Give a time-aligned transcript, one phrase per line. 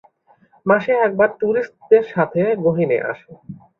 [0.65, 3.31] মাসে একবার ট্যুরিস্টদের সাথে গহীনে আসে।